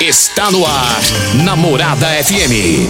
[0.00, 1.00] Está no ar,
[1.42, 2.86] Namorada FM.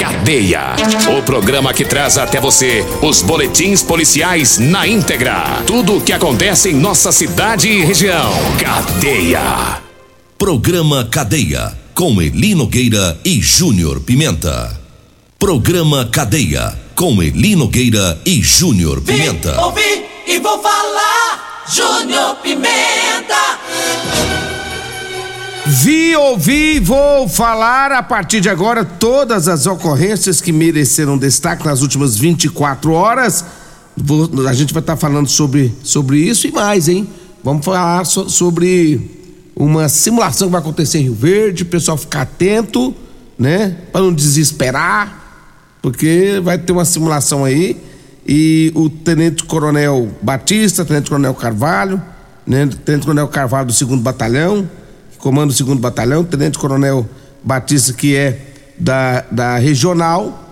[0.00, 0.74] Cadeia.
[1.16, 5.62] O programa que traz até você os boletins policiais na íntegra.
[5.68, 8.32] Tudo o que acontece em nossa cidade e região.
[8.58, 9.80] Cadeia.
[10.36, 11.78] Programa Cadeia.
[11.94, 14.76] Com Eli Nogueira e Júnior Pimenta.
[15.38, 16.76] Programa Cadeia.
[16.96, 19.52] Com Eli Nogueira e Júnior Pimenta.
[19.52, 21.64] Vim, ouvi e vou falar.
[21.72, 24.47] Júnior Pimenta.
[25.70, 31.82] Vi, ouvi, vou falar a partir de agora todas as ocorrências que mereceram destaque nas
[31.82, 33.44] últimas 24 horas.
[33.94, 37.06] Vou, a gente vai estar falando sobre, sobre isso e mais, hein?
[37.44, 39.10] Vamos falar so, sobre
[39.54, 42.94] uma simulação que vai acontecer em Rio Verde, o pessoal ficar atento,
[43.38, 43.76] né?
[43.92, 45.42] Para não desesperar,
[45.82, 47.76] porque vai ter uma simulação aí.
[48.26, 52.02] E o Tenente Coronel Batista, Tenente Coronel Carvalho,
[52.46, 52.66] né?
[52.86, 54.66] Tenente Coronel Carvalho do 2 Batalhão
[55.18, 57.08] comando o segundo batalhão, Tenente Coronel
[57.42, 58.40] Batista, que é
[58.78, 60.44] da, da regional,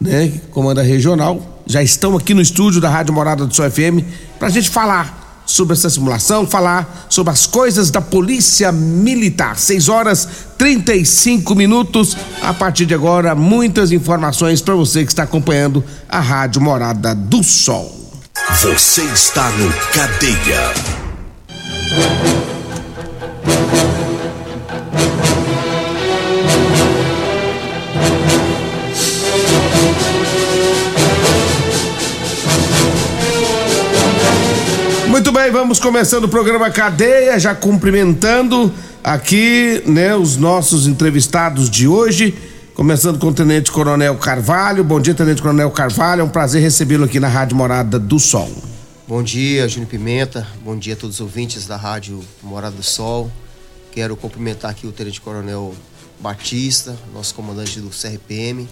[0.00, 0.32] né?
[0.50, 4.04] Comanda regional, já estão aqui no estúdio da Rádio Morada do Sol FM
[4.38, 9.56] para a gente falar sobre essa simulação, falar sobre as coisas da Polícia Militar.
[9.56, 10.28] 6 horas
[10.58, 12.16] 35 minutos.
[12.42, 17.42] A partir de agora, muitas informações para você que está acompanhando a Rádio Morada do
[17.44, 17.94] Sol.
[18.60, 20.74] Você está no Cadeia.
[35.56, 38.70] Vamos começando o programa Cadeia, já cumprimentando
[39.02, 42.34] aqui, né, os nossos entrevistados de hoje,
[42.74, 44.84] começando com o Tenente Coronel Carvalho.
[44.84, 48.50] Bom dia, Tenente Coronel Carvalho, é um prazer recebê-lo aqui na Rádio Morada do Sol.
[49.08, 50.46] Bom dia, Júnior Pimenta.
[50.62, 53.32] Bom dia a todos os ouvintes da Rádio Morada do Sol.
[53.92, 55.74] Quero cumprimentar aqui o Tenente Coronel
[56.20, 58.68] Batista, nosso comandante do CRPM,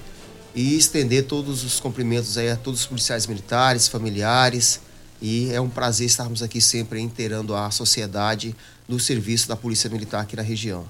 [0.55, 4.81] e estender todos os cumprimentos aí a todos os policiais militares, familiares,
[5.25, 8.55] e é um prazer estarmos aqui sempre inteirando a sociedade
[8.87, 10.85] do serviço da Polícia Militar aqui na região.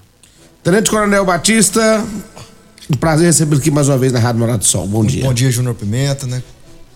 [0.61, 2.05] Tenente Coronel Batista,
[2.89, 4.85] um prazer recebê-lo aqui mais uma vez na Rádio Morada do Sol.
[4.89, 5.23] Bom dia.
[5.23, 6.43] Bom dia, Júnior Pimenta, né?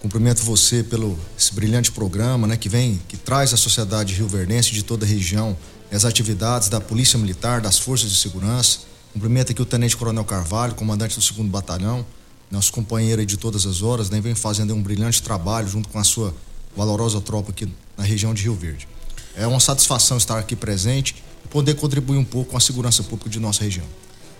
[0.01, 4.83] Cumprimento você pelo esse brilhante programa, né, que vem, que traz à sociedade rioverdense de
[4.83, 5.55] toda a região
[5.89, 8.79] as atividades da Polícia Militar, das Forças de Segurança.
[9.13, 12.05] Cumprimento aqui o Tenente Coronel Carvalho, comandante do 2 Batalhão,
[12.51, 15.99] nosso companheiro aí de todas as horas, né, vem fazendo um brilhante trabalho junto com
[15.99, 16.33] a sua
[16.75, 18.87] valorosa tropa aqui na região de Rio Verde.
[19.35, 21.15] É uma satisfação estar aqui presente
[21.45, 23.85] e poder contribuir um pouco com a segurança pública de nossa região.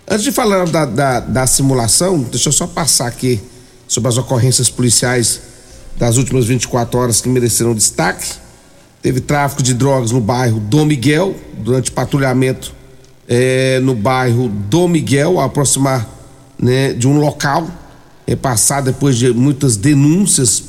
[0.07, 3.39] Antes de falar da, da, da simulação, deixa eu só passar aqui
[3.87, 5.41] sobre as ocorrências policiais
[5.97, 8.33] das últimas 24 horas que mereceram destaque.
[9.01, 12.73] Teve tráfico de drogas no bairro Dom Miguel, durante patrulhamento
[13.27, 16.09] eh, no bairro Dom Miguel, a aproximar
[16.57, 17.69] né, de um local,
[18.27, 18.35] é
[18.81, 20.68] depois de muitas denúncias de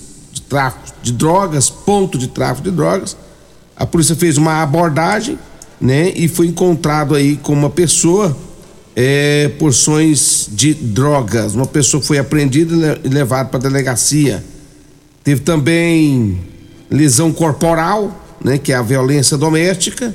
[0.50, 3.16] tráfico de drogas, ponto de tráfico de drogas.
[3.76, 5.38] A polícia fez uma abordagem,
[5.80, 8.36] né, e foi encontrado aí com uma pessoa
[8.94, 11.54] é, porções de drogas.
[11.54, 14.44] Uma pessoa foi apreendida e levada para delegacia.
[15.22, 16.38] Teve também
[16.90, 20.12] lesão corporal, né, que é a violência doméstica.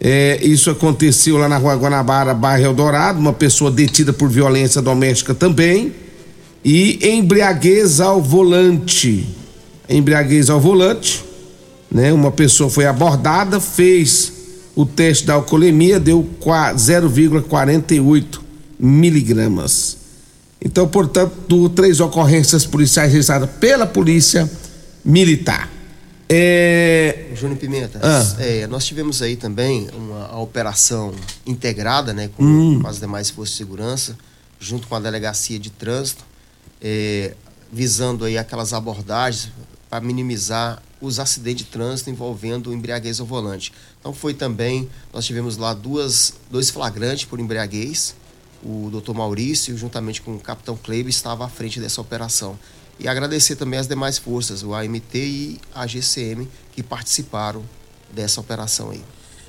[0.00, 5.34] É, isso aconteceu lá na rua Guanabara, bairro Eldorado, uma pessoa detida por violência doméstica
[5.34, 5.92] também.
[6.64, 9.26] E embriaguez ao volante.
[9.88, 11.24] Embriaguez ao volante,
[11.90, 12.12] né?
[12.12, 14.32] Uma pessoa foi abordada, fez
[14.74, 18.40] o teste da alcoolemia, deu 0,48
[18.78, 19.98] miligramas.
[20.64, 24.48] Então, portanto, três ocorrências policiais registradas pela Polícia
[25.04, 25.68] Militar.
[26.28, 27.26] É...
[27.34, 28.24] Júnior Pimenta, Ah.
[28.38, 31.12] é, nós tivemos aí também uma operação
[31.46, 32.78] integrada, né, com, Hum.
[32.80, 34.16] com as demais forças de segurança,
[34.58, 36.24] junto com a delegacia de trânsito,
[36.82, 37.34] é,
[37.72, 39.52] visando aí aquelas abordagens
[39.88, 43.72] para minimizar os acidentes de trânsito envolvendo embriaguez ao volante.
[44.00, 48.14] Então foi também, nós tivemos lá duas, dois flagrantes por embriaguez,
[48.64, 52.58] o doutor Maurício, juntamente com o capitão Kleber, estava à frente dessa operação.
[52.98, 57.62] E agradecer também as demais forças, o AMT e a GCM, que participaram
[58.14, 59.02] dessa operação aí.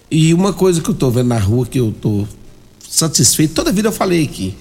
[0.10, 2.28] E uma coisa que eu tô vendo na rua que eu tô
[2.90, 4.58] satisfeito, toda vida eu falei aqui.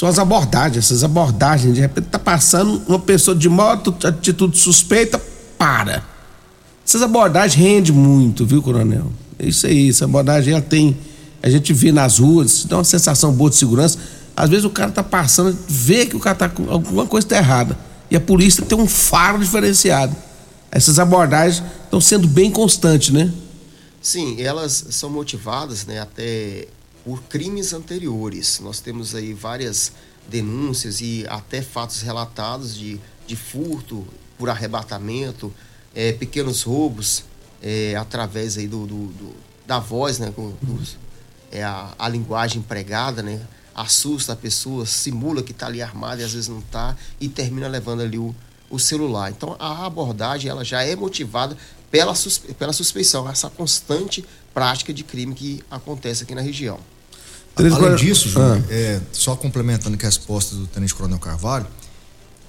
[0.00, 1.74] São as abordagens, essas abordagens.
[1.74, 5.20] De repente tá passando uma pessoa de moto, atitude suspeita,
[5.58, 6.02] para.
[6.86, 9.12] Essas abordagens rendem muito, viu, coronel?
[9.38, 10.96] É isso aí, essa abordagem ela tem.
[11.42, 13.98] A gente vê nas ruas, dá uma sensação boa de segurança.
[14.34, 17.78] Às vezes o cara tá passando, vê que o cara tá alguma coisa tá errada.
[18.10, 20.16] E a polícia tem um faro diferenciado.
[20.72, 23.30] Essas abordagens estão sendo bem constantes, né?
[24.00, 26.68] Sim, elas são motivadas, né, até
[27.04, 28.60] por crimes anteriores.
[28.60, 29.92] Nós temos aí várias
[30.28, 34.06] denúncias e até fatos relatados de, de furto
[34.38, 35.52] por arrebatamento,
[35.94, 37.24] é, pequenos roubos
[37.62, 39.34] é, através aí do, do, do,
[39.66, 40.54] da voz, né, com,
[41.50, 43.40] é, a, a linguagem empregada, né,
[43.74, 47.68] assusta a pessoa, simula que está ali armada e às vezes não está e termina
[47.68, 48.34] levando ali o,
[48.68, 49.30] o celular.
[49.30, 51.56] Então a abordagem ela já é motivada
[51.90, 56.78] pela, suspe pela suspeição, essa constante prática de crime que acontece aqui na região.
[57.56, 58.72] Além disso, Júnior, ah.
[58.72, 61.66] é, só complementando a resposta do Tenente Coronel Carvalho,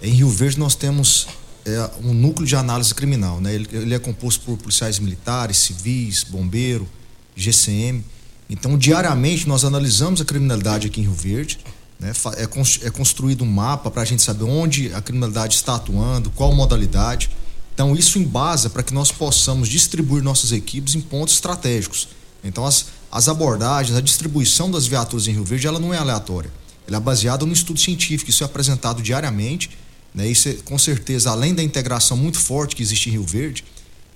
[0.01, 1.27] em Rio Verde nós temos
[1.65, 3.39] é, um núcleo de análise criminal.
[3.39, 3.53] Né?
[3.53, 6.88] Ele, ele, é composto por policiais militares, civis, bombeiro,
[7.36, 8.03] GCM.
[8.50, 11.59] Então, diariamente, nós analisamos a criminalidade aqui em Rio Verde.
[12.00, 12.12] Né?
[12.38, 16.53] É, é construído um mapa para a gente saber onde a criminalidade está atuando, qual
[16.53, 17.30] modalidade.
[17.73, 22.09] Então, isso embasa para que nós possamos distribuir nossas equipes em pontos estratégicos.
[22.44, 26.51] Então, as, as abordagens, a distribuição das viaturas em Rio Verde, ela não é aleatória.
[26.88, 29.69] Ela é baseada no estudo científico, isso é apresentado diariamente.
[30.13, 30.27] Né?
[30.27, 33.63] Isso, é, com certeza, além da integração muito forte que existe em Rio Verde,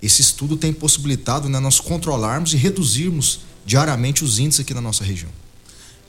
[0.02, 5.04] esse estudo tem possibilitado né, nós controlarmos e reduzirmos diariamente os índices aqui na nossa
[5.04, 5.32] região.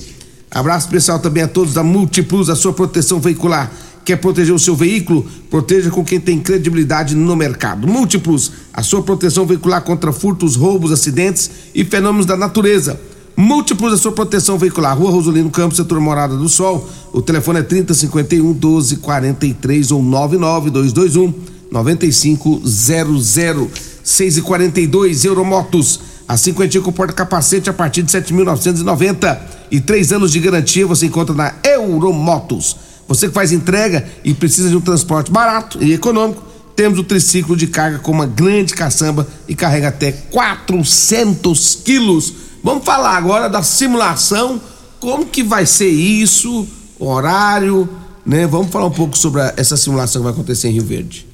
[0.52, 3.72] Abraço especial também a todos da Multiplus, a sua proteção veicular.
[4.04, 5.24] Quer proteger o seu veículo?
[5.52, 7.88] Proteja com quem tem credibilidade no mercado.
[7.88, 13.00] Múltiplos, a sua proteção veicular contra furtos, roubos, acidentes e fenômenos da natureza.
[13.38, 14.98] Múltiplos, a sua proteção veicular.
[14.98, 16.90] Rua Rosolino Campos, setor Morada do Sol.
[17.14, 21.34] O telefone é 3051 1243 ou 99221
[21.72, 23.70] 9500.
[24.04, 26.00] 6 e 42 Euromotos.
[26.30, 29.40] A cinquentinha com porta-capacete a partir de 7.990
[29.72, 32.78] e três anos de garantia você encontra na Euromotos.
[33.08, 36.44] Você que faz entrega e precisa de um transporte barato e econômico,
[36.76, 42.32] temos o triciclo de carga com uma grande caçamba e carrega até 400 quilos.
[42.64, 44.62] Vamos falar agora da simulação,
[45.00, 46.68] como que vai ser isso,
[47.00, 47.90] horário,
[48.24, 48.46] né?
[48.46, 51.29] Vamos falar um pouco sobre essa simulação que vai acontecer em Rio Verde.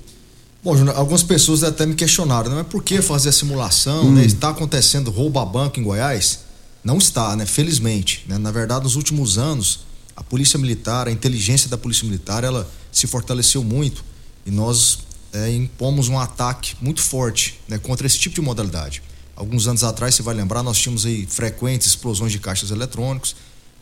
[0.65, 4.13] Bom, Júnior, algumas pessoas até me questionaram, não é por que fazer a simulação, hum.
[4.15, 4.25] né?
[4.25, 6.39] Está acontecendo roubo a banco em Goiás?
[6.83, 7.45] Não está, né?
[7.45, 8.25] Felizmente.
[8.27, 8.39] Né?
[8.39, 9.81] Na verdade, nos últimos anos,
[10.15, 14.03] a Polícia Militar, a inteligência da Polícia Militar, ela se fortaleceu muito
[14.43, 15.01] e nós
[15.33, 19.03] é, impomos um ataque muito forte né, contra esse tipo de modalidade.
[19.35, 23.35] Alguns anos atrás, você vai lembrar, nós tínhamos aí frequentes explosões de caixas eletrônicos,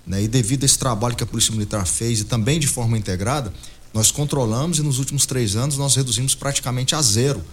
[0.05, 2.97] né, e devido a esse trabalho que a Polícia Militar fez e também de forma
[2.97, 3.53] integrada,
[3.93, 7.43] nós controlamos e nos últimos três anos nós reduzimos praticamente a zero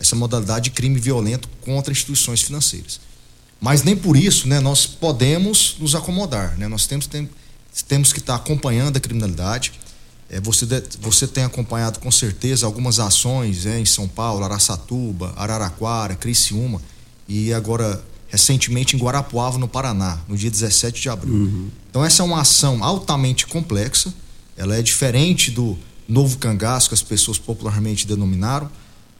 [0.00, 3.00] essa modalidade de crime violento contra instituições financeiras.
[3.60, 6.56] Mas nem por isso né, nós podemos nos acomodar.
[6.56, 6.68] Né?
[6.68, 7.28] Nós temos, tem,
[7.88, 9.72] temos que estar acompanhando a criminalidade.
[10.30, 10.64] É, você,
[11.00, 16.80] você tem acompanhado com certeza algumas ações é, em São Paulo, Araçatuba, Araraquara, Criciúma.
[17.26, 21.34] E agora, recentemente em Guarapuava, no Paraná, no dia 17 de abril.
[21.34, 21.68] Uhum.
[21.90, 24.14] Então essa é uma ação altamente complexa,
[24.56, 25.76] ela é diferente do
[26.08, 28.70] novo cangaço que as pessoas popularmente denominaram.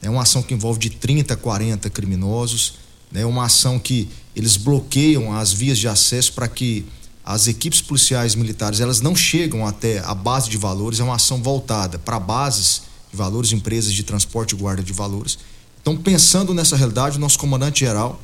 [0.01, 2.75] É uma ação que envolve de 30 a 40 criminosos,
[3.13, 6.85] é uma ação que eles bloqueiam as vias de acesso para que
[7.23, 11.41] as equipes policiais militares elas não chegam até a base de valores, é uma ação
[11.43, 15.37] voltada para bases de valores, empresas de transporte e guarda de valores.
[15.81, 18.19] Então, pensando nessa realidade, o nosso comandante geral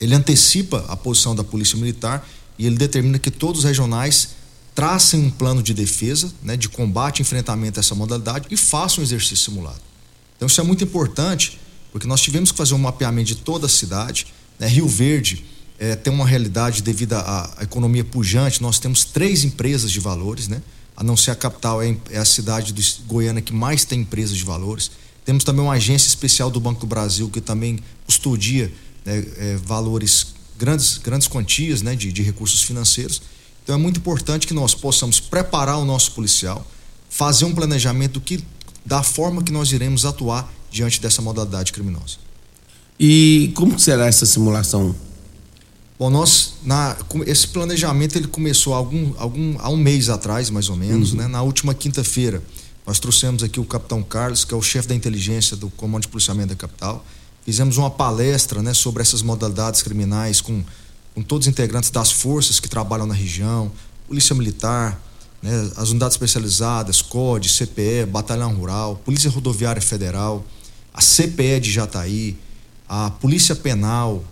[0.00, 2.26] ele antecipa a posição da Polícia Militar
[2.58, 4.30] e ele determina que todos os regionais
[4.74, 9.02] tracem um plano de defesa, né, de combate e enfrentamento a essa modalidade e façam
[9.02, 9.80] um exercício simulado.
[10.36, 11.60] Então isso é muito importante,
[11.92, 14.26] porque nós tivemos que fazer um mapeamento de toda a cidade.
[14.58, 14.66] Né?
[14.66, 15.44] Rio Verde
[15.78, 20.62] é, tem uma realidade devido à, economia pujante, nós temos três empresas de valores, né?
[20.96, 24.36] A não ser a capital, é, é a cidade de Goiânia que mais tem empresas
[24.36, 24.92] de valores.
[25.24, 28.72] Temos também uma agência especial do Banco do Brasil que também custodia
[29.04, 33.22] né, é, valores, grandes, grandes quantias né, de, de recursos financeiros.
[33.64, 36.64] Então é muito importante que nós possamos preparar o nosso policial,
[37.08, 38.44] fazer um planejamento que,
[38.84, 42.18] da forma que nós iremos atuar diante dessa modalidade criminosa.
[43.00, 44.94] E como será essa simulação?
[45.98, 50.76] Bom, nós, na, esse planejamento ele começou algum, algum, há um mês atrás, mais ou
[50.76, 51.18] menos, uhum.
[51.18, 51.26] né?
[51.26, 52.42] Na última quinta-feira,
[52.86, 56.08] nós trouxemos aqui o capitão Carlos, que é o chefe da inteligência do Comando de
[56.08, 57.04] Policiamento da Capital.
[57.44, 60.62] Fizemos uma palestra né, sobre essas modalidades criminais com,
[61.14, 63.70] com todos os integrantes das forças que trabalham na região,
[64.08, 65.00] Polícia Militar,
[65.42, 70.44] né, as unidades especializadas, COD, CPE, Batalhão Rural, Polícia Rodoviária Federal,
[70.92, 72.36] a CPE de Jataí,
[72.88, 74.24] a Polícia Penal,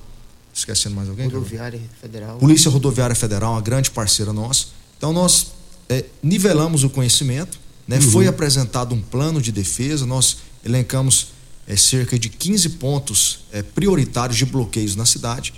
[0.55, 1.27] Esquecendo mais alguém?
[1.27, 2.37] Rodoviária Federal.
[2.37, 4.67] Polícia Rodoviária Federal, uma grande parceira nossa.
[4.99, 5.53] Então nós
[5.89, 7.59] é, nivelamos o conhecimento,
[7.89, 7.97] né?
[7.97, 8.03] Uhum.
[8.03, 11.29] Foi apresentado um plano de defesa, nós elencamos
[11.67, 15.55] é, cerca de 15 pontos é, prioritários de bloqueios na cidade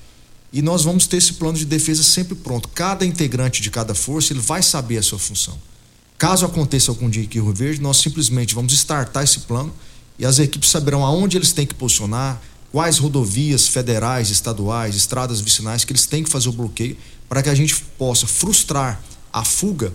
[0.54, 2.68] e nós vamos ter esse plano de defesa sempre pronto.
[2.68, 5.58] Cada integrante de cada força ele vai saber a sua função.
[6.16, 9.74] Caso aconteça algum dia em Rio Verde, nós simplesmente vamos startar esse plano
[10.16, 15.84] e as equipes saberão aonde eles têm que posicionar, quais rodovias federais, estaduais, estradas vicinais
[15.84, 16.96] que eles têm que fazer o bloqueio
[17.28, 19.92] para que a gente possa frustrar a fuga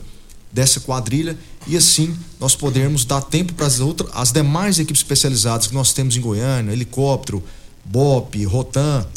[0.51, 1.37] dessa quadrilha
[1.67, 5.93] e assim nós podermos dar tempo para as outras as demais equipes especializadas que nós
[5.93, 7.41] temos em Goiânia, helicóptero,
[7.85, 9.07] BOP, Rotan,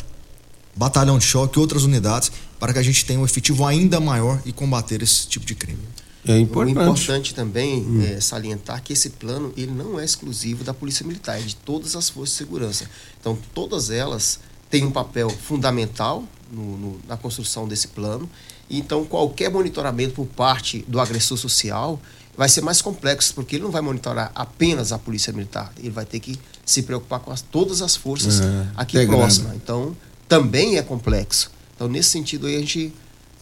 [0.74, 4.52] batalhão de choque, outras unidades, para que a gente tenha um efetivo ainda maior e
[4.52, 5.82] combater esse tipo de crime.
[6.24, 6.78] É importante.
[6.78, 8.02] O importante também hum.
[8.02, 11.96] é salientar que esse plano ele não é exclusivo da Polícia Militar, é de todas
[11.96, 12.88] as forças de segurança.
[13.20, 14.38] Então, todas elas
[14.70, 18.30] têm um papel fundamental no, no, na construção desse plano.
[18.70, 22.00] Então, qualquer monitoramento por parte do agressor social
[22.36, 26.06] vai ser mais complexo, porque ele não vai monitorar apenas a Polícia Militar, ele vai
[26.06, 29.54] ter que se preocupar com as, todas as forças é, aqui próximas.
[29.56, 29.94] Então,
[30.32, 31.50] também é complexo.
[31.76, 32.90] Então, nesse sentido aí, a gente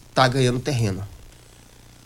[0.09, 1.01] está ganhando terreno.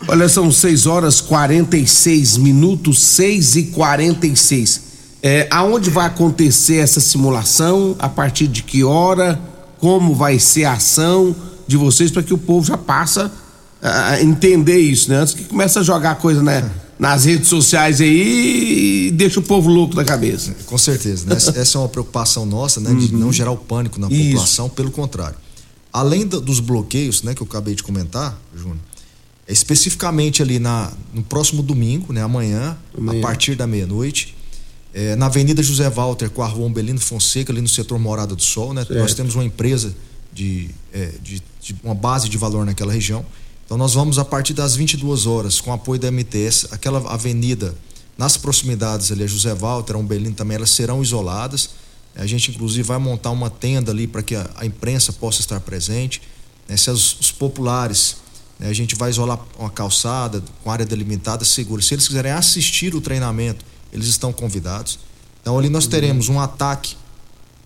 [0.07, 4.81] Olha, são 6 horas 46 minutos, 6 e 46.
[5.23, 7.95] É, aonde vai acontecer essa simulação?
[7.97, 9.41] A partir de que hora?
[9.79, 13.31] Como vai ser a ação de vocês para que o povo já passa
[13.81, 15.17] a entender isso, né?
[15.17, 19.69] Antes que comece a jogar coisa né, nas redes sociais aí e deixa o povo
[19.69, 20.55] louco da cabeça.
[20.65, 21.35] Com certeza, né?
[21.61, 22.93] Essa é uma preocupação nossa, né?
[22.93, 23.19] De uhum.
[23.19, 24.23] não gerar o pânico na isso.
[24.23, 25.37] população, pelo contrário.
[25.91, 28.79] Além do, dos bloqueios, né, que eu acabei de comentar, Júnior,
[29.47, 33.19] especificamente ali na, no próximo domingo, né, amanhã, amanhã.
[33.19, 34.35] a partir da meia-noite,
[34.93, 38.41] é, na Avenida José Walter com a Rua Umbelino Fonseca, ali no setor Morada do
[38.41, 38.85] Sol, né?
[38.89, 39.93] Nós temos uma empresa
[40.33, 43.25] de, é, de, de, uma base de valor naquela região.
[43.65, 47.75] Então nós vamos a partir das 22 horas, com apoio da MTS, aquela avenida
[48.17, 51.71] nas proximidades ali, a José Walter, a Umbelino também, elas serão isoladas.
[52.15, 55.59] A gente inclusive vai montar uma tenda ali para que a, a, imprensa possa estar
[55.59, 56.21] presente.
[56.67, 56.77] Né?
[56.77, 58.17] Se os, os populares
[58.59, 58.69] né?
[58.69, 61.81] A gente vai isolar uma calçada com área delimitada segura.
[61.81, 64.99] Se eles quiserem assistir o treinamento, eles estão convidados.
[65.41, 66.95] Então ali nós teremos um ataque.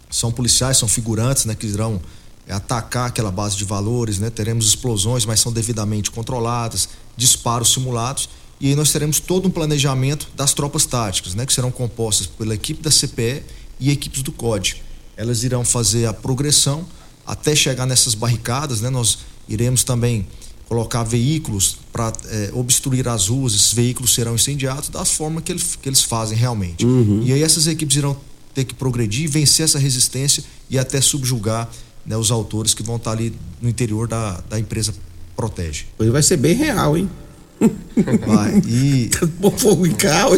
[0.09, 2.01] São policiais, são figurantes, né, que irão
[2.49, 4.29] atacar aquela base de valores, né?
[4.29, 8.29] Teremos explosões, mas são devidamente controladas, disparos simulados,
[8.59, 12.53] e aí nós teremos todo um planejamento das tropas táticas, né, que serão compostas pela
[12.53, 13.43] equipe da CPE
[13.79, 14.83] e equipes do COD.
[15.15, 16.85] Elas irão fazer a progressão
[17.25, 18.89] até chegar nessas barricadas, né?
[18.89, 20.27] Nós iremos também
[20.67, 25.61] colocar veículos para é, obstruir as ruas, esses veículos serão incendiados da forma que, ele,
[25.81, 26.85] que eles fazem realmente.
[26.85, 27.23] Uhum.
[27.23, 28.15] E aí essas equipes irão
[28.53, 31.69] ter que progredir, vencer essa resistência e até subjugar
[32.05, 34.93] né, os autores que vão estar ali no interior da, da empresa
[35.35, 35.85] Protege.
[35.97, 37.09] Hoje vai ser bem real, hein?
[38.25, 38.61] Vai.
[38.67, 39.09] E.
[39.57, 40.33] fogo em carro.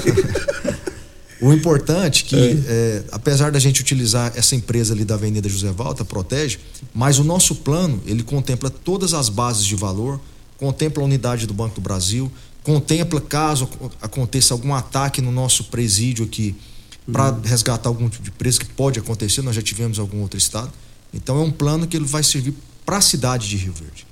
[1.42, 2.54] O importante que, é.
[2.68, 6.60] É, apesar da gente utilizar essa empresa ali da Avenida José Valta, protege,
[6.94, 10.22] mas o nosso plano, ele contempla todas as bases de valor,
[10.58, 13.68] contempla a unidade do Banco do Brasil, contempla caso
[14.00, 16.56] aconteça algum ataque no nosso presídio aqui,
[17.12, 17.42] para uhum.
[17.44, 20.72] resgatar algum tipo de preso que pode acontecer, nós já tivemos em algum outro estado.
[21.14, 22.54] Então é um plano que ele vai servir
[22.86, 24.06] para a cidade de Rio Verde.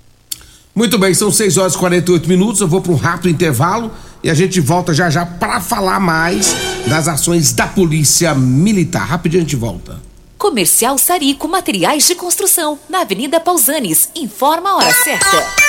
[0.75, 2.61] Muito bem, são 6 horas e 48 minutos.
[2.61, 3.91] Eu vou para um rápido intervalo
[4.23, 6.55] e a gente volta já já para falar mais
[6.87, 9.05] das ações da Polícia Militar.
[9.05, 10.01] Rapidinho a gente volta.
[10.37, 14.09] Comercial Sarico Materiais de Construção, na Avenida Pausanes.
[14.15, 15.68] Informa a hora certa.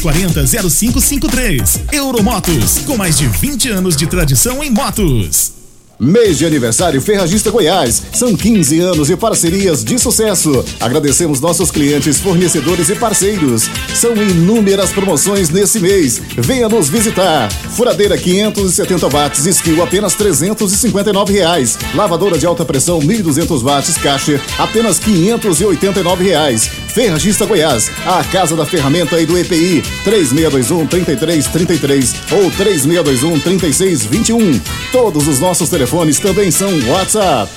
[0.00, 1.80] 3240 0553.
[1.92, 5.56] Euromotos, com mais de 20 anos de tradição em motos.
[5.98, 8.02] Mês de aniversário Ferragista Goiás.
[8.12, 10.62] São 15 anos de parcerias de sucesso.
[10.78, 13.70] Agradecemos nossos clientes, fornecedores e parceiros.
[13.94, 16.20] São inúmeras promoções nesse mês.
[16.36, 17.50] Venha nos visitar.
[17.50, 21.78] Furadeira 570 watts, skill apenas 359 reais.
[21.94, 26.70] Lavadora de alta pressão 1200 watts, caixa apenas 589 reais.
[26.96, 29.82] Ferragista Goiás, a casa da ferramenta e do EPI.
[30.02, 34.60] 3621 3333 ou 3621 3621.
[34.90, 37.52] Todos os nossos telefones telefones também são WhatsApp.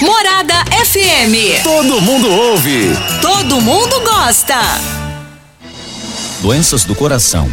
[0.00, 1.62] Morada FM.
[1.62, 2.96] Todo mundo ouve.
[3.20, 4.56] Todo mundo gosta.
[6.40, 7.52] Doenças do coração,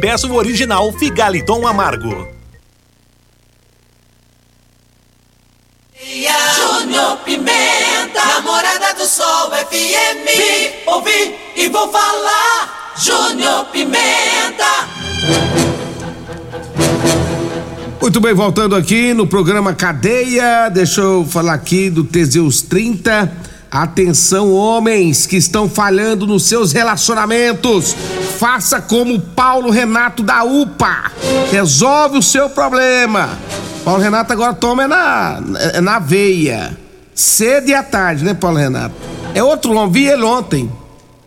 [0.01, 2.27] peça o original Figaliton Amargo.
[6.55, 10.25] Júnior Pimenta, namorada do Sol FM.
[10.25, 12.95] Vi, ouvi e vou falar.
[12.97, 14.89] Júnior Pimenta.
[18.01, 24.51] Muito bem, voltando aqui no programa Cadeia, deixa eu falar aqui do Teseus 30 Atenção,
[24.51, 27.95] homens que estão falhando nos seus relacionamentos.
[28.37, 31.09] Faça como Paulo Renato da UPA.
[31.49, 33.29] Resolve o seu problema.
[33.85, 35.41] Paulo Renato agora toma é na,
[35.73, 36.77] é na veia.
[37.15, 38.95] Cedo e à tarde, né, Paulo Renato?
[39.33, 40.69] É outro homem, vi ele ontem,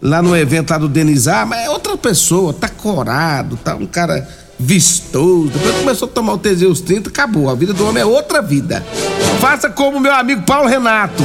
[0.02, 4.28] lá no evento lá do Denizar, mas é outra pessoa, tá corado, tá um cara
[4.59, 5.49] vistoso.
[5.49, 7.51] Depois começou a tomar o Teseus 30, acabou.
[7.51, 8.85] A vida do homem é outra vida.
[9.40, 11.23] Faça como meu amigo Paulo Renato.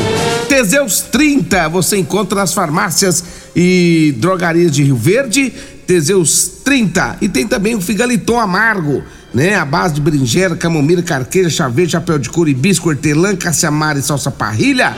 [0.48, 3.24] Teseus 30 você encontra nas farmácias
[3.56, 5.54] e drogarias de Rio Verde.
[5.86, 7.18] Teseus 30.
[7.22, 9.56] E tem também o Figaliton Amargo, né?
[9.56, 14.02] A base de berinjela, camomila, carqueja, chá verde, chapéu de couro, hibisco, hortelã, caciamara e
[14.02, 14.96] salsa parrilha.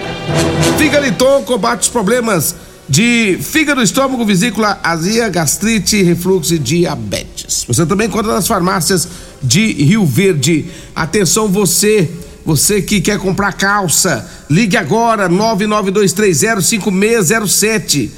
[0.78, 2.56] Figaliton combate os problemas
[2.92, 7.64] de fígado, estômago, vesícula, azia, gastrite, refluxo e diabetes.
[7.66, 9.08] Você também encontra nas farmácias
[9.42, 10.66] de Rio Verde.
[10.94, 12.12] Atenção você,
[12.46, 18.10] você que quer comprar calça, ligue agora 992305607.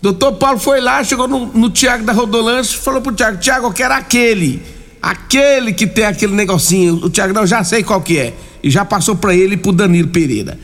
[0.00, 3.72] Doutor Paulo foi lá, chegou no, no Tiago da Rodolanche, falou pro Tiago, Tiago, eu
[3.72, 8.34] quero aquele Aquele que tem aquele negocinho, o Thiago, não, já sei qual que é.
[8.62, 10.58] E já passou para ele e pro Danilo Pereira.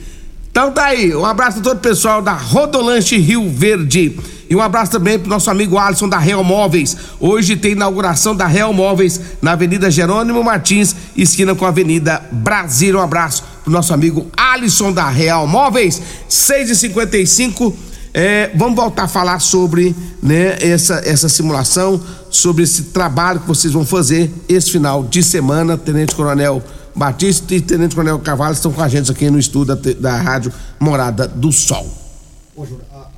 [0.50, 4.18] Então tá aí, um abraço a todo o pessoal da Rodolanche Rio Verde.
[4.50, 6.94] E um abraço também pro nosso amigo Alisson da Real Móveis.
[7.18, 13.00] Hoje tem inauguração da Real Móveis na Avenida Jerônimo Martins, esquina com a Avenida Brasília.
[13.00, 16.02] Um abraço pro nosso amigo Alisson da Real Móveis.
[16.28, 17.72] 6h55.
[18.14, 23.72] É, vamos voltar a falar sobre né, essa, essa simulação, sobre esse trabalho que vocês
[23.72, 25.78] vão fazer esse final de semana.
[25.78, 26.62] Tenente Coronel
[26.94, 30.52] Batista e Tenente Coronel Carvalho estão com a gente aqui no estúdio da, da Rádio
[30.78, 31.90] Morada do Sol.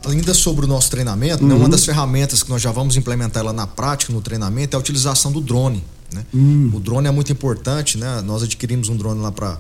[0.07, 1.48] Ainda sobre o nosso treinamento, uhum.
[1.48, 4.76] né, uma das ferramentas que nós já vamos implementar ela na prática, no treinamento, é
[4.76, 5.83] a utilização do drone.
[6.12, 6.24] Né?
[6.33, 6.70] Uhum.
[6.72, 8.22] O drone é muito importante, né?
[8.22, 9.59] Nós adquirimos um drone lá para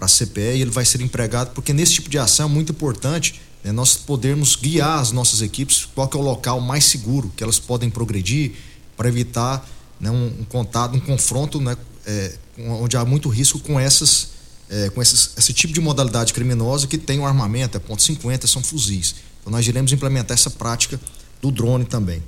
[0.00, 3.40] a CPE e ele vai ser empregado, porque nesse tipo de ação é muito importante
[3.62, 7.58] né, nós podermos guiar as nossas equipes qual é o local mais seguro que elas
[7.58, 8.52] podem progredir
[8.96, 9.68] para evitar
[10.00, 14.32] né, um, um, contato, um confronto né, é, onde há muito risco com essas
[14.68, 18.02] é, com esses, esse tipo de modalidade criminosa que tem o um armamento, é ponto
[18.02, 19.14] .50, são fuzis.
[19.40, 20.98] Então nós iremos implementar essa prática
[21.42, 22.22] do drone também.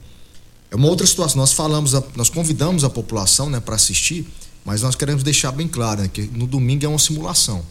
[0.71, 4.27] É uma outra situação, nós falamos, a, nós convidamos a população né, para assistir,
[4.65, 7.65] mas nós queremos deixar bem claro né, que no domingo é uma simulação.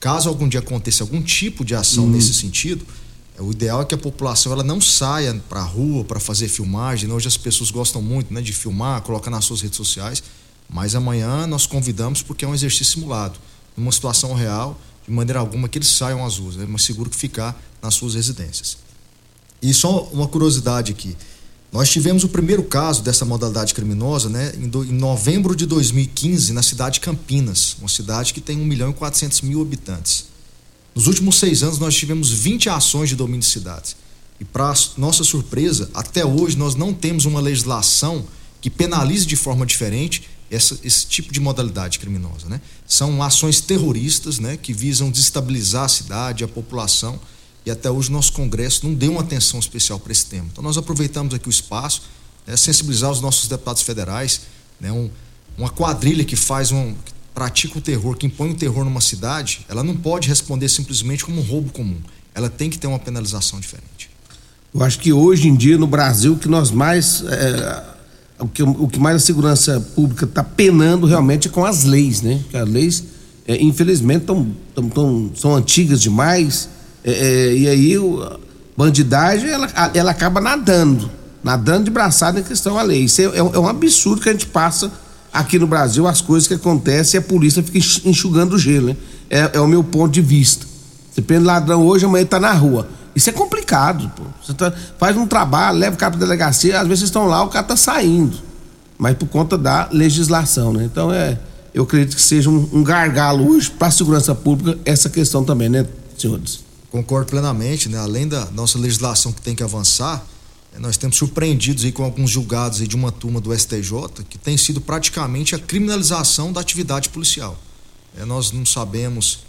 [0.00, 2.10] Caso algum dia aconteça algum tipo de ação hum.
[2.10, 3.03] nesse sentido, é,
[3.38, 7.08] o ideal é que a população ela não saia para a rua para fazer filmagem.
[7.08, 7.14] Né?
[7.14, 10.22] Hoje as pessoas gostam muito né, de filmar, colocar nas suas redes sociais.
[10.68, 13.38] Mas amanhã nós convidamos porque é um exercício simulado.
[13.76, 16.56] Numa situação real, de maneira alguma que eles saiam às ruas.
[16.58, 18.78] É mais seguro que ficar nas suas residências.
[19.60, 21.16] E só uma curiosidade aqui.
[21.72, 26.94] Nós tivemos o primeiro caso dessa modalidade criminosa né, em novembro de 2015 na cidade
[26.94, 30.26] de Campinas, uma cidade que tem 1 milhão e 400 mil habitantes.
[30.94, 33.96] Nos últimos seis anos, nós tivemos 20 ações de domínio de cidades.
[34.38, 38.24] E, para nossa surpresa, até hoje nós não temos uma legislação
[38.60, 42.48] que penalize de forma diferente essa, esse tipo de modalidade criminosa.
[42.48, 42.60] Né?
[42.86, 47.18] São ações terroristas né, que visam desestabilizar a cidade, a população.
[47.66, 50.46] E até hoje o nosso Congresso não deu uma atenção especial para esse tema.
[50.52, 52.02] Então nós aproveitamos aqui o espaço,
[52.46, 54.42] né, sensibilizar os nossos deputados federais,
[54.80, 55.10] né, um,
[55.56, 56.94] uma quadrilha que faz um,
[57.34, 61.40] pratica o terror, que impõe o terror numa cidade, ela não pode responder simplesmente como
[61.40, 61.98] um roubo comum.
[62.32, 64.08] Ela tem que ter uma penalização diferente.
[64.72, 67.84] Eu acho que hoje em dia no Brasil que nós mais é,
[68.38, 72.22] o, que, o que mais a segurança pública está penando realmente é com as leis,
[72.22, 72.40] né?
[72.42, 73.04] Porque as leis,
[73.46, 76.68] é, infelizmente, tão, tão, tão, são antigas demais
[77.04, 78.38] é, é e aí a
[78.76, 81.10] bandidagem ela, ela acaba nadando,
[81.42, 83.04] nadando de braçada em questão à lei.
[83.04, 84.90] Isso é, é, é um absurdo que a gente passa
[85.34, 88.96] aqui no Brasil as coisas que acontecem a polícia fica enxugando o gelo, né?
[89.28, 90.64] É, é o meu ponto de vista.
[91.12, 92.88] Você prende ladrão hoje, amanhã tá na rua.
[93.14, 94.22] Isso é complicado, pô.
[94.44, 97.42] Você tá- faz um trabalho, leva o cara pra delegacia, às vezes vocês estão lá,
[97.42, 98.36] o cara tá saindo.
[98.96, 100.84] Mas por conta da legislação, né?
[100.84, 101.38] Então é.
[101.72, 105.68] Eu acredito que seja um, um gargalo hoje para a segurança pública essa questão também,
[105.68, 105.84] né,
[106.16, 106.60] senhores?
[106.88, 107.98] Concordo plenamente, né?
[107.98, 110.24] Além da nossa legislação que tem que avançar,
[110.78, 114.56] nós temos surpreendidos aí com alguns julgados aí de uma turma do STJ que tem
[114.56, 117.58] sido praticamente a criminalização da atividade policial.
[118.16, 119.40] Eh, nós não sabemos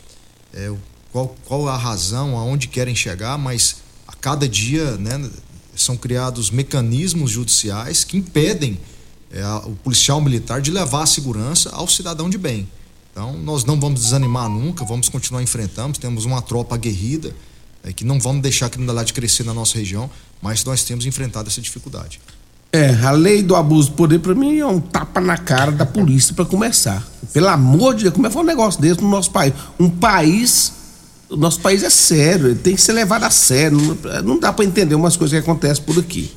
[0.71, 0.77] o-
[1.11, 5.29] qual, qual a razão, aonde querem chegar, mas a cada dia, né,
[5.75, 8.79] são criados mecanismos judiciais que impedem
[9.43, 12.67] a- o policial militar de levar a segurança ao cidadão de bem.
[13.11, 15.97] Então, nós não vamos desanimar nunca, vamos continuar enfrentando.
[15.99, 17.33] Temos uma tropa aguerrida,
[17.83, 20.09] é, que não vamos deixar a criminalidade crescer na nossa região,
[20.41, 22.19] mas nós temos enfrentado essa dificuldade.
[22.71, 25.85] É, a lei do abuso de poder, pra mim, é um tapa na cara da
[25.85, 27.07] polícia para começar.
[27.31, 29.53] Pelo amor de Deus, como é que foi um negócio desse no nosso país?
[29.79, 30.73] Um país.
[31.29, 33.77] O nosso país é sério, ele tem que ser levado a sério.
[33.77, 36.31] Não, não dá para entender umas coisas que acontecem por aqui.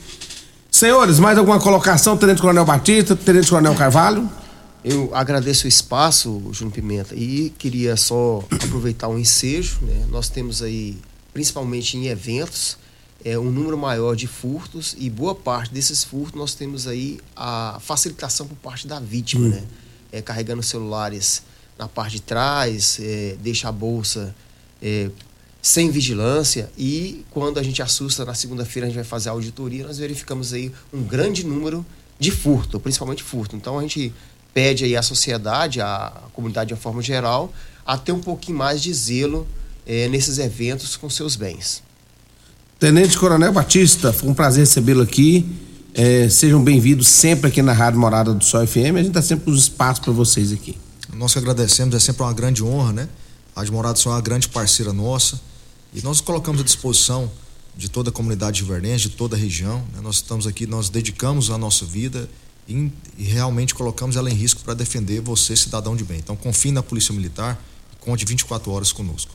[0.70, 2.16] Senhores, mais alguma colocação?
[2.16, 4.30] Tenente Coronel Batista, Tenente Coronel Carvalho?
[4.84, 9.78] Eu agradeço o espaço, Júnior Pimenta, e queria só aproveitar um ensejo.
[9.82, 10.06] Né?
[10.08, 10.96] Nós temos aí,
[11.34, 12.78] principalmente em eventos,
[13.24, 17.78] é, um número maior de furtos e boa parte desses furtos nós temos aí a
[17.80, 19.64] facilitação por parte da vítima, né?
[20.10, 21.42] É, carregando celulares
[21.78, 24.34] na parte de trás, é, deixa a bolsa
[24.80, 25.10] é,
[25.60, 29.86] sem vigilância e quando a gente assusta na segunda-feira a gente vai fazer a auditoria,
[29.86, 31.84] nós verificamos aí um grande número
[32.18, 33.54] de furto, principalmente furto.
[33.54, 34.12] Então a gente
[34.54, 37.52] pede aí à sociedade, à comunidade de uma forma geral,
[37.84, 39.46] a ter um pouquinho mais de zelo
[39.86, 41.82] eh, nesses eventos com seus bens.
[42.78, 45.44] Tenente Coronel Batista, foi um prazer recebê-lo aqui.
[45.92, 48.94] É, sejam bem-vindos sempre aqui na Rádio Morada do Sol FM.
[48.94, 50.78] A gente dá sempre os espaços para vocês aqui.
[51.12, 53.08] Nós que agradecemos, é sempre uma grande honra, né?
[53.56, 55.40] A Rádio Morada Sol é uma grande parceira nossa
[55.92, 57.28] e nós colocamos à disposição
[57.76, 59.78] de toda a comunidade riverdense, de toda a região.
[59.92, 60.00] né?
[60.00, 62.30] Nós estamos aqui, nós dedicamos a nossa vida
[62.68, 66.18] e, e realmente colocamos ela em risco para defender você, cidadão de bem.
[66.18, 67.60] Então confie na Polícia Militar
[68.08, 69.34] conte 24 horas conosco.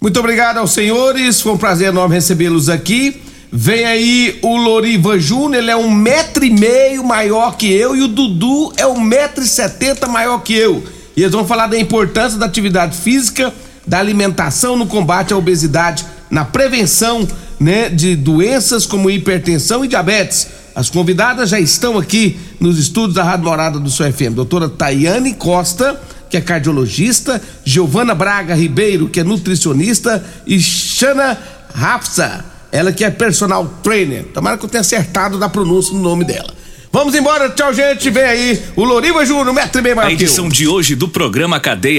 [0.00, 3.20] Muito obrigado aos senhores, foi um prazer enorme recebê-los aqui.
[3.50, 8.02] Vem aí o Loriva Júnior, ele é um metro e meio maior que eu e
[8.02, 10.84] o Dudu é um metro e setenta maior que eu.
[11.16, 13.52] E eles vão falar da importância da atividade física,
[13.86, 17.26] da alimentação no combate à obesidade, na prevenção
[17.58, 20.48] né, de doenças como hipertensão e diabetes.
[20.74, 24.34] As convidadas já estão aqui nos estúdios da Rádio Morada do Seu FM.
[24.34, 31.38] Doutora Tayane Costa, que é cardiologista, Giovana Braga Ribeiro, que é nutricionista, e Shana
[31.74, 34.24] Rafsa, ela que é personal trainer.
[34.34, 36.56] Tomara que eu tenha acertado da pronúncia no nome dela.
[36.96, 38.08] Vamos embora, tchau, gente.
[38.08, 41.94] Vem aí o Loriva Júnior, metro e meio A edição de hoje do programa Cadeia